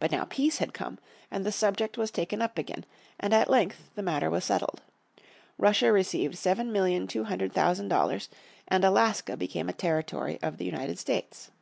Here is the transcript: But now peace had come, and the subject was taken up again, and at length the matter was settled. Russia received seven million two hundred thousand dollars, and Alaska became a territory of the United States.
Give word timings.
But 0.00 0.10
now 0.10 0.24
peace 0.24 0.58
had 0.58 0.74
come, 0.74 0.98
and 1.30 1.46
the 1.46 1.52
subject 1.52 1.96
was 1.96 2.10
taken 2.10 2.42
up 2.42 2.58
again, 2.58 2.84
and 3.20 3.32
at 3.32 3.48
length 3.48 3.88
the 3.94 4.02
matter 4.02 4.28
was 4.28 4.44
settled. 4.44 4.82
Russia 5.58 5.92
received 5.92 6.36
seven 6.36 6.72
million 6.72 7.06
two 7.06 7.22
hundred 7.22 7.52
thousand 7.52 7.86
dollars, 7.86 8.28
and 8.66 8.84
Alaska 8.84 9.36
became 9.36 9.68
a 9.68 9.72
territory 9.72 10.40
of 10.42 10.56
the 10.58 10.64
United 10.66 10.98
States. 10.98 11.52